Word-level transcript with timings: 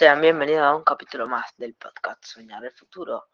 Sean 0.00 0.22
bienvenidos 0.22 0.62
a 0.62 0.74
un 0.74 0.82
capítulo 0.82 1.28
más 1.28 1.54
del 1.58 1.74
podcast 1.74 2.24
Soñar 2.24 2.64
el 2.64 2.72
Futuro. 2.72 3.26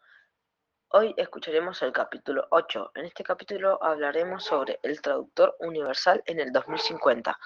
Hoy 0.89 1.13
escucharemos 1.15 1.81
el 1.81 1.93
capítulo 1.93 2.45
8. 2.49 2.91
En 2.95 3.05
este 3.05 3.23
capítulo 3.23 3.81
hablaremos 3.81 4.43
sobre 4.43 4.77
el 4.83 5.01
traductor 5.01 5.55
universal 5.61 6.21
en 6.25 6.41
el 6.41 6.51
2050, 6.51 7.39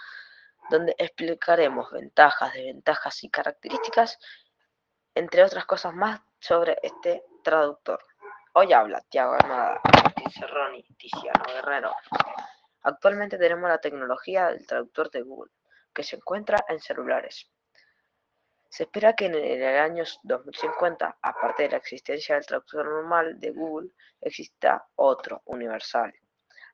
donde 0.72 0.96
explicaremos 0.98 1.92
ventajas, 1.92 2.52
desventajas 2.56 3.24
y 3.24 3.30
características, 3.30 4.18
entre 5.14 5.44
otras 5.44 5.68
cosas 5.68 5.94
más, 5.94 6.20
sobre 6.40 6.80
este 6.82 7.24
traductor. 7.44 8.04
Hoy 8.54 8.74
habla 8.74 9.04
Tiago 9.08 9.34
Armada, 9.34 9.80
Cerroni, 10.34 10.84
Tiziano 10.98 11.44
Guerrero. 11.46 11.94
Actualmente 12.82 13.38
tenemos 13.38 13.70
la 13.70 13.78
tecnología 13.78 14.48
del 14.48 14.66
traductor 14.66 15.12
de 15.12 15.22
Google, 15.22 15.52
que 15.94 16.02
se 16.02 16.16
encuentra 16.16 16.66
en 16.68 16.80
celulares. 16.80 17.52
Se 18.72 18.84
espera 18.84 19.14
que 19.18 19.26
en 19.26 19.36
el 19.36 19.78
año 19.78 20.06
2050, 20.24 21.18
aparte 21.22 21.64
de 21.64 21.72
la 21.72 21.78
existencia 21.78 22.36
del 22.36 22.46
traductor 22.46 22.86
normal 22.86 23.38
de 23.38 23.52
Google, 23.52 23.90
exista 24.22 24.88
otro, 24.96 25.42
universal. 25.44 26.14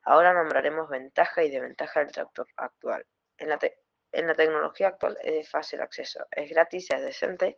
Ahora 0.04 0.32
nombraremos 0.32 0.88
ventaja 0.88 1.42
y 1.42 1.50
desventaja 1.50 1.98
del 1.98 2.12
traductor 2.12 2.46
actual. 2.56 3.04
En 3.36 3.48
la, 3.48 4.34
tecnología 4.36 4.88
actual 4.88 5.18
es 5.24 5.34
de 5.34 5.44
fácil 5.44 5.80
acceso, 5.80 6.24
es 6.30 6.48
gratis, 6.48 6.88
es 6.92 7.02
decente 7.02 7.56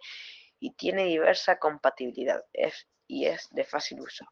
y 0.59 0.73
tiene 0.73 1.05
diversa 1.05 1.59
compatibilidad 1.59 2.43
y 3.07 3.27
es 3.27 3.47
de 3.51 3.65
fácil 3.65 4.01
uso. 4.01 4.25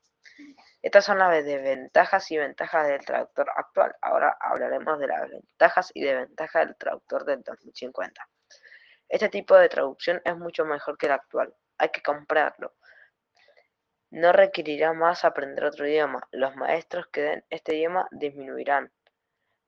Estas 0.81 1.05
son 1.05 1.19
las 1.19 1.45
desventajas 1.45 2.31
y 2.31 2.39
ventajas 2.39 2.89
del 2.89 3.05
traductor 3.05 3.51
actual. 3.55 3.95
Ahora 4.01 4.39
hablaremos 4.41 4.98
de 5.01 5.06
las 5.06 5.29
ventajas 5.29 5.91
y 5.93 6.01
desventajas 6.01 6.67
del 6.67 6.77
traductor 6.77 7.27
del 7.27 7.43
2050. 7.43 8.27
Este 9.09 9.29
tipo 9.29 9.57
de 9.57 9.69
traducción 9.69 10.21
es 10.25 10.37
mucho 10.37 10.65
mejor 10.65 10.98
que 10.98 11.07
el 11.07 11.12
actual. 11.12 11.55
Hay 11.79 11.89
que 11.91 12.03
comprarlo. 12.03 12.75
No 14.11 14.33
requerirá 14.33 14.92
más 14.92 15.25
aprender 15.25 15.64
otro 15.64 15.87
idioma. 15.87 16.27
Los 16.33 16.56
maestros 16.56 17.06
que 17.12 17.23
den 17.23 17.45
este 17.51 17.77
idioma 17.77 18.09
disminuirán. 18.11 18.91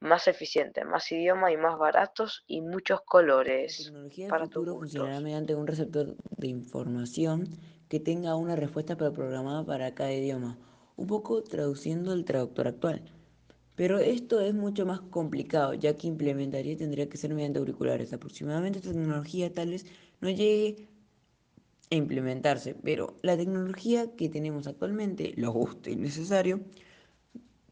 Más 0.01 0.29
eficiente, 0.29 0.85
más 0.85 1.11
idioma 1.13 1.53
y 1.53 1.59
más 1.59 1.79
baratos 1.79 2.45
y 2.47 2.63
muchos 2.63 3.03
colores. 3.03 3.81
La 3.81 3.85
tecnología 3.85 4.29
del 4.29 4.41
futuro 4.41 4.75
funcionará 4.77 5.21
mediante 5.21 5.55
un 5.55 5.67
receptor 5.67 6.17
de 6.37 6.47
información 6.47 7.49
que 7.89 8.01
tenga 8.01 8.35
una 8.35 8.57
respuesta 8.57 8.97
preprogramada 8.97 9.65
para 9.65 9.95
cada 9.95 10.13
idioma, 10.13 10.59
un 10.97 11.07
poco 11.07 11.43
traduciendo 11.43 12.15
el 12.15 12.25
traductor 12.25 12.69
actual. 12.69 13.03
Pero 13.81 13.99
esto 13.99 14.41
es 14.41 14.53
mucho 14.53 14.85
más 14.85 15.01
complicado, 15.01 15.73
ya 15.73 15.97
que 15.97 16.07
implementaría 16.07 16.77
tendría 16.77 17.09
que 17.09 17.17
ser 17.17 17.33
mediante 17.33 17.61
auriculares. 17.61 18.13
Aproximadamente 18.13 18.79
tecnología 18.83 19.55
tal 19.55 19.71
vez 19.71 19.87
no 20.21 20.29
llegue 20.29 20.87
a 21.91 21.95
implementarse, 21.95 22.75
pero 22.75 23.19
la 23.23 23.39
tecnología 23.39 24.15
que 24.17 24.29
tenemos 24.29 24.67
actualmente 24.67 25.33
lo 25.39 25.51
gusta 25.53 25.89
y 25.89 25.97
necesario, 25.97 26.61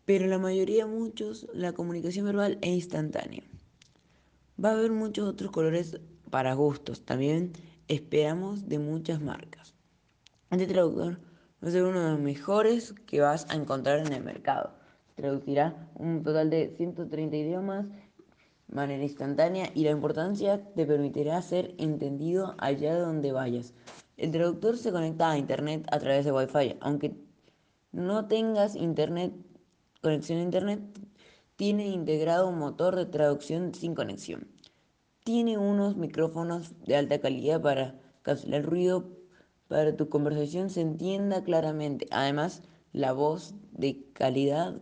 pero 0.07 0.27
la 0.29 0.39
mayoría, 0.39 0.87
muchos, 0.87 1.47
la 1.53 1.75
comunicación 1.75 2.25
verbal 2.25 2.57
es 2.63 2.71
instantánea. 2.71 3.43
Va 4.65 4.71
a 4.71 4.79
haber 4.79 4.93
muchos 4.93 5.29
otros 5.29 5.51
colores 5.51 6.01
para 6.31 6.55
gustos, 6.55 7.05
también 7.05 7.53
esperamos 7.87 8.67
de 8.67 8.79
muchas 8.79 9.21
marcas. 9.21 9.75
Este 10.51 10.69
traductor 10.69 11.21
va 11.63 11.69
a 11.69 11.71
ser 11.71 11.83
uno 11.83 12.03
de 12.03 12.13
los 12.13 12.21
mejores 12.21 12.95
que 13.05 13.21
vas 13.21 13.45
a 13.51 13.57
encontrar 13.57 13.99
en 13.99 14.15
el 14.15 14.25
mercado 14.25 14.78
traducirá 15.19 15.91
un 15.97 16.23
total 16.23 16.49
de 16.49 16.73
130 16.77 17.37
idiomas 17.37 17.89
de 17.89 18.75
manera 18.75 19.03
instantánea 19.03 19.71
y 19.75 19.83
la 19.83 19.91
importancia 19.91 20.63
te 20.75 20.87
permitirá 20.87 21.43
ser 21.43 21.75
entendido 21.79 22.55
allá 22.59 22.97
donde 22.97 23.33
vayas. 23.33 23.75
El 24.17 24.31
traductor 24.31 24.77
se 24.77 24.93
conecta 24.93 25.31
a 25.31 25.39
internet 25.39 25.87
a 25.91 25.99
través 25.99 26.25
de 26.25 26.33
Wi-Fi, 26.33 26.77
aunque 26.81 27.17
no 27.91 28.27
tengas 28.27 28.77
internet, 28.77 29.33
conexión 30.03 30.39
a 30.39 30.43
internet, 30.43 30.81
tiene 31.57 31.89
integrado 31.89 32.49
un 32.49 32.59
motor 32.59 32.95
de 32.95 33.07
traducción 33.07 33.75
sin 33.75 33.97
conexión. 33.97 34.47
Tiene 35.25 35.59
unos 35.59 35.97
micrófonos 35.97 36.73
de 36.87 36.97
alta 36.97 37.19
calidad 37.21 37.61
para 37.61 37.99
el 38.25 38.63
ruido, 38.63 39.09
para 39.67 39.87
que 39.87 39.93
tu 39.95 40.09
conversación 40.09 40.71
se 40.71 40.83
entienda 40.83 41.43
claramente. 41.43 42.07
Además, 42.11 42.63
la 42.93 43.13
voz 43.13 43.55
de 43.73 44.05
calidad 44.13 44.81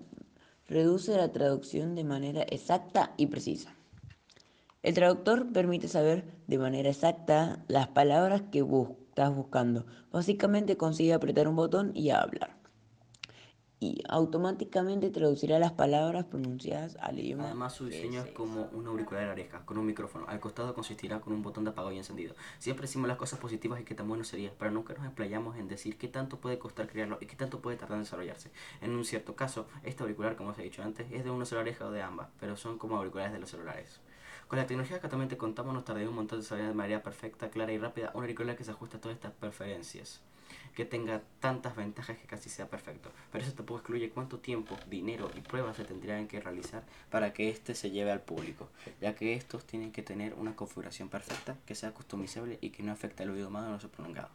reduce 0.69 1.16
la 1.16 1.32
traducción 1.32 1.94
de 1.94 2.04
manera 2.04 2.43
exacta 2.43 3.12
y 3.16 3.27
precisa. 3.27 3.75
El 4.82 4.94
traductor 4.94 5.53
permite 5.53 5.88
saber 5.88 6.25
de 6.47 6.59
manera 6.59 6.91
exacta 6.91 7.65
las 7.69 7.88
palabras 7.88 8.43
que 8.53 8.65
estás 9.09 9.34
buscando. 9.34 9.87
Básicamente 10.12 10.77
consigue 10.77 11.12
apretar 11.12 11.49
un 11.49 11.56
botón 11.56 11.93
y 11.94 12.10
hablar 12.10 12.66
y 13.78 14.03
automáticamente 14.09 15.10
traducirá 15.10 15.59
las 15.59 15.72
palabras 15.72 16.25
pronunciadas 16.25 16.97
al 17.00 17.19
idioma. 17.19 17.44
Además, 17.44 17.75
su 17.75 17.87
diseño 17.87 18.22
es 18.22 18.32
como 18.32 18.69
un 18.72 18.87
auricular 18.87 19.25
de 19.25 19.31
oreja, 19.31 19.66
con 19.66 19.76
un 19.76 19.87
micrófono. 19.87 20.25
Al 20.28 20.41
costado 20.41 20.75
consistirá 20.75 21.20
con 21.20 21.34
un 21.34 21.42
botón 21.42 21.64
de 21.64 21.70
apagado 21.70 21.92
y 21.92 21.98
encendido. 21.98 22.34
Siempre 22.59 22.86
decimos 22.86 23.09
las 23.09 23.19
cosas 23.19 23.38
positivas 23.38 23.81
y 23.81 23.84
qué 23.84 23.94
tan 23.94 24.09
bueno 24.09 24.25
sería, 24.25 24.50
pero 24.59 24.70
nunca 24.70 24.94
nos 24.94 25.04
explayamos 25.04 25.56
en 25.56 25.69
decir 25.69 25.98
qué 25.98 26.09
tanto 26.09 26.38
puede 26.38 26.59
costar 26.59 26.88
crearlo 26.88 27.19
y 27.20 27.26
qué 27.26 27.36
tanto 27.36 27.60
puede 27.60 27.76
tardar 27.76 27.98
en 27.98 28.04
desarrollarse. 28.04 28.50
En 28.81 28.92
un 28.92 29.04
cierto 29.04 29.36
caso, 29.36 29.66
este 29.82 30.03
auricular, 30.03 30.36
como 30.36 30.50
os 30.50 30.59
he 30.59 30.62
dicho 30.62 30.82
antes, 30.82 31.06
es 31.12 31.25
de 31.25 31.31
una 31.31 31.44
sola 31.44 31.60
oreja 31.60 31.86
o 31.86 31.91
de 31.91 32.00
ambas, 32.00 32.28
pero 32.41 32.56
son 32.56 32.78
como 32.78 32.97
auriculares 32.97 33.32
de 33.32 33.41
los 33.41 33.50
celulares. 33.50 34.00
Con 34.48 34.60
la 34.60 34.66
tecnología 34.66 35.00
que 35.00 35.06
actualmente 35.06 35.36
contamos, 35.36 35.74
nos 35.74 35.84
tardaría 35.84 36.08
un 36.08 36.14
montón 36.14 36.38
de 36.38 36.42
desarrollar 36.42 36.68
de 36.68 36.76
manera 36.76 37.02
perfecta, 37.02 37.50
clara 37.50 37.72
y 37.72 37.78
rápida 37.78 38.12
un 38.14 38.22
auricular 38.22 38.56
que 38.56 38.62
se 38.62 38.70
ajuste 38.70 38.96
a 38.96 39.00
todas 39.00 39.16
estas 39.16 39.32
preferencias 39.32 40.20
que 40.76 40.84
tenga 40.84 41.22
tantas 41.40 41.74
ventajas 41.74 42.18
que 42.18 42.26
casi 42.26 42.50
sea 42.50 42.68
perfecto. 42.68 43.10
Pero 43.32 43.42
eso 43.42 43.54
tampoco 43.54 43.80
excluye 43.80 44.10
cuánto 44.10 44.38
tiempo, 44.38 44.76
dinero 44.88 45.30
y 45.34 45.40
pruebas 45.40 45.76
se 45.76 45.84
tendrían 45.84 46.28
que 46.28 46.40
realizar 46.40 46.84
para 47.10 47.32
que 47.32 47.48
éste 47.48 47.74
se 47.74 47.90
lleve 47.90 48.12
al 48.12 48.20
público, 48.20 48.68
ya 49.00 49.14
que 49.14 49.34
estos 49.34 49.64
tienen 49.64 49.90
que 49.90 50.02
tener 50.02 50.34
una 50.34 50.54
configuración 50.54 51.08
perfecta, 51.08 51.56
que 51.66 51.74
sea 51.74 51.92
customizable 51.92 52.58
y 52.60 52.70
que 52.70 52.82
no 52.82 52.92
afecte 52.92 53.22
al 53.22 53.30
oído 53.30 53.48
humano 53.48 53.74
o 53.74 53.82
lo 53.82 53.88
prolongado. 53.88 54.28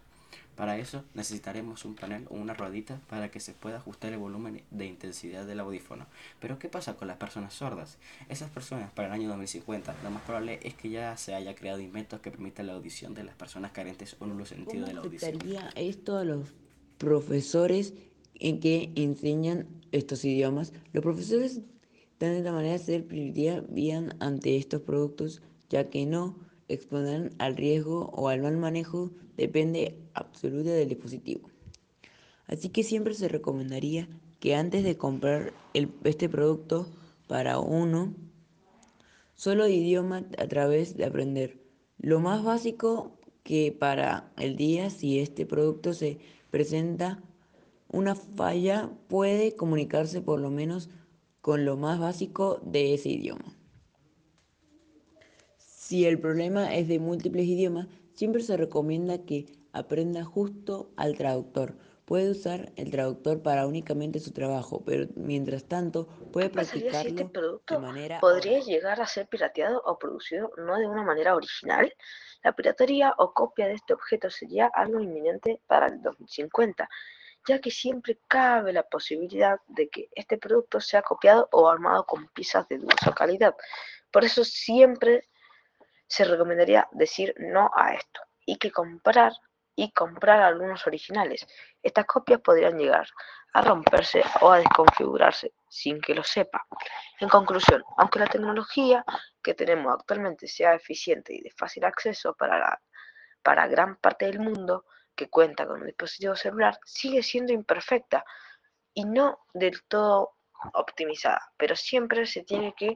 Para 0.56 0.78
eso 0.78 1.04
necesitaremos 1.14 1.86
un 1.86 1.96
panel 1.96 2.28
o 2.30 2.36
una 2.36 2.54
ruedita 2.54 3.00
para 3.10 3.32
que 3.32 3.40
se 3.40 3.54
pueda 3.54 3.78
ajustar 3.78 4.14
el 4.14 4.20
volumen 4.20 4.64
de 4.70 4.86
intensidad 4.86 5.46
del 5.46 5.60
audífono. 5.60 6.06
Pero 6.40 6.60
¿qué 6.60 6.70
pasa 6.70 6.96
con 6.96 7.08
las 7.08 7.18
personas 7.18 7.54
sordas? 7.54 7.98
Esas 8.30 8.50
personas 8.50 8.92
para 8.92 9.08
el 9.08 9.14
año 9.14 9.30
2050 9.30 9.96
lo 10.04 10.12
más 10.12 10.22
probable 10.24 10.60
es 10.64 10.76
que 10.76 10.90
ya 10.90 11.18
se 11.18 11.34
haya 11.34 11.56
creado 11.56 11.80
inventos 11.80 12.20
que 12.20 12.32
permitan 12.32 12.68
la 12.68 12.74
audición 12.74 13.14
de 13.14 13.24
las 13.24 13.36
personas 13.36 13.72
carentes 13.72 14.16
o 14.20 14.26
nulo 14.26 14.46
sentido 14.46 14.86
de 14.86 14.94
la 14.94 15.02
audición. 15.02 15.40
¿Cómo 15.40 15.60
esto 15.76 16.18
a 16.18 16.24
los 16.24 16.50
profesores 16.98 17.94
en 18.36 18.60
que 18.60 18.92
enseñan 18.96 19.68
estos 19.92 20.24
idiomas? 20.26 20.74
Los 20.94 21.02
profesores 21.02 21.62
de 22.20 22.38
esta 22.38 22.52
manera 22.52 22.78
ser 22.78 23.08
prioridad 23.08 23.64
bien 23.68 24.14
ante 24.20 24.58
estos 24.58 24.82
productos 24.82 25.42
ya 25.70 25.90
que 25.90 26.06
no 26.06 26.36
expondrán 26.74 27.32
al 27.38 27.56
riesgo 27.56 28.10
o 28.14 28.30
al 28.30 28.42
mal 28.42 28.58
manejo 28.58 29.12
depende 29.38 29.98
absoluta 30.14 30.72
del 30.72 30.90
dispositivo. 30.90 31.50
Así 32.48 32.70
que 32.70 32.84
siempre 32.84 33.14
se 33.14 33.28
recomendaría 33.28 34.08
que 34.40 34.56
antes 34.56 34.84
de 34.84 34.98
comprar 34.98 35.54
este 36.04 36.28
producto 36.28 36.88
para 37.28 37.60
uno, 37.60 38.14
solo 39.36 39.68
idioma 39.68 40.26
a 40.38 40.48
través 40.48 40.98
de 40.98 41.06
aprender. 41.06 41.62
Lo 41.98 42.20
más 42.20 42.44
básico 42.44 43.20
que 43.44 43.72
para 43.72 44.32
el 44.38 44.56
día, 44.56 44.90
si 44.90 45.20
este 45.20 45.46
producto 45.46 45.94
se 45.94 46.20
presenta 46.50 47.24
una 47.88 48.16
falla, 48.16 48.90
puede 49.08 49.56
comunicarse 49.56 50.22
por 50.22 50.40
lo 50.40 50.50
menos 50.50 50.90
con 51.42 51.66
lo 51.66 51.78
más 51.78 52.00
básico 52.00 52.60
de 52.64 52.94
ese 52.94 53.10
idioma. 53.10 53.61
Si 55.92 56.08
el 56.08 56.22
problema 56.22 56.74
es 56.74 56.88
de 56.88 57.00
múltiples 57.00 57.46
idiomas, 57.46 57.86
siempre 58.14 58.42
se 58.44 58.56
recomienda 58.56 59.26
que 59.26 59.48
aprenda 59.74 60.24
justo 60.24 60.90
al 60.96 61.18
traductor. 61.18 61.76
Puede 62.06 62.30
usar 62.30 62.72
el 62.78 62.92
traductor 62.92 63.44
para 63.44 63.68
únicamente 63.68 64.22
su 64.22 64.32
trabajo, 64.32 64.86
pero 64.86 65.08
mientras 65.18 65.66
tanto 65.66 66.08
puede 66.32 66.50
practicarlo 66.50 67.02
si 67.02 67.08
este 67.10 67.26
producto 67.26 67.74
de 67.74 67.80
manera 67.82 68.22
podría 68.22 68.62
llegar 68.62 69.02
a 69.02 69.06
ser 69.06 69.28
pirateado 69.28 69.82
o 69.86 70.00
producido 70.00 70.54
no 70.56 70.78
de 70.78 70.88
una 70.88 71.04
manera 71.04 71.36
original. 71.36 71.94
La 72.42 72.54
piratería 72.54 73.14
o 73.18 73.34
copia 73.34 73.68
de 73.68 73.74
este 73.74 73.94
objeto 73.94 74.30
sería 74.30 74.68
algo 74.74 75.02
inminente 75.02 75.60
para 75.68 75.88
el 75.88 76.02
2050, 76.02 76.88
ya 77.50 77.60
que 77.60 77.70
siempre 77.70 78.18
cabe 78.30 78.72
la 78.72 78.84
posibilidad 78.84 79.60
de 79.68 79.90
que 79.90 80.08
este 80.14 80.38
producto 80.38 80.80
sea 80.80 81.02
copiado 81.02 81.50
o 81.52 81.68
armado 81.68 82.06
con 82.06 82.30
piezas 82.30 82.66
de 82.70 82.78
dudosa 82.78 83.14
calidad. 83.14 83.58
Por 84.10 84.24
eso 84.24 84.46
siempre 84.46 85.28
se 86.12 86.26
recomendaría 86.26 86.90
decir 86.92 87.34
no 87.38 87.72
a 87.74 87.94
esto 87.94 88.20
y 88.46 88.58
que 88.58 88.70
comprar 88.70 89.32
y 89.78 89.94
comprar 89.94 90.42
algunos 90.42 90.86
originales. 90.86 91.48
Estas 91.82 92.06
copias 92.06 92.42
podrían 92.42 92.78
llegar 92.78 93.08
a 93.54 93.62
romperse 93.62 94.22
o 94.42 94.52
a 94.52 94.58
desconfigurarse 94.58 95.54
sin 95.70 96.02
que 96.02 96.14
lo 96.14 96.22
sepa. 96.24 96.68
En 97.22 97.30
conclusión, 97.30 97.82
aunque 97.96 98.20
la 98.20 98.28
tecnología 98.28 99.06
que 99.42 99.54
tenemos 99.54 99.94
actualmente 99.94 100.50
sea 100.50 100.74
eficiente 100.74 101.34
y 101.34 101.42
de 101.44 101.52
fácil 101.52 101.86
acceso 101.86 102.34
para, 102.34 102.82
para 103.42 103.68
gran 103.68 103.96
parte 103.96 104.26
del 104.26 104.42
mundo 104.42 104.84
que 105.16 105.30
cuenta 105.30 105.66
con 105.66 105.80
un 105.80 105.88
dispositivo 105.88 106.36
celular 106.36 106.78
sigue 106.84 107.24
siendo 107.24 107.54
imperfecta 107.54 108.26
y 108.94 109.06
no 109.06 109.46
del 109.54 109.82
todo 109.84 110.36
optimizada, 110.74 111.52
pero 111.58 111.76
siempre 111.76 112.26
se 112.26 112.44
tiene 112.44 112.74
que 112.76 112.96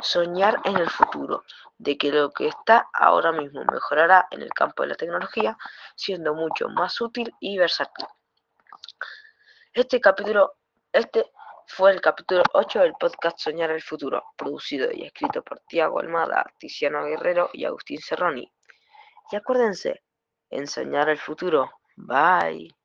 soñar 0.00 0.60
en 0.64 0.76
el 0.76 0.90
futuro, 0.90 1.44
de 1.78 1.96
que 1.96 2.10
lo 2.10 2.30
que 2.30 2.48
está 2.48 2.88
ahora 2.92 3.32
mismo 3.32 3.64
mejorará 3.64 4.26
en 4.30 4.42
el 4.42 4.50
campo 4.50 4.82
de 4.82 4.90
la 4.90 4.94
tecnología, 4.94 5.56
siendo 5.94 6.34
mucho 6.34 6.68
más 6.68 7.00
útil 7.00 7.32
y 7.40 7.58
versátil. 7.58 8.06
Este 9.72 10.00
capítulo, 10.00 10.54
este 10.92 11.30
fue 11.66 11.90
el 11.90 12.00
capítulo 12.00 12.42
8 12.52 12.80
del 12.80 12.94
podcast 12.94 13.38
Soñar 13.38 13.70
el 13.70 13.82
Futuro, 13.82 14.24
producido 14.36 14.88
y 14.92 15.04
escrito 15.04 15.42
por 15.42 15.60
Tiago 15.60 16.00
Almada, 16.00 16.46
Tiziano 16.58 17.04
Guerrero 17.04 17.50
y 17.52 17.64
Agustín 17.64 18.00
Cerroni. 18.00 18.50
Y 19.30 19.36
acuérdense, 19.36 20.02
en 20.50 20.66
soñar 20.66 21.08
el 21.08 21.18
futuro. 21.18 21.70
Bye. 21.96 22.76